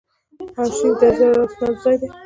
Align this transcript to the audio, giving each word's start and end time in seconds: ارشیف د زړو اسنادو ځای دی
ارشیف 0.59 0.93
د 1.01 1.03
زړو 1.17 1.41
اسنادو 1.45 1.81
ځای 1.83 1.95
دی 2.01 2.07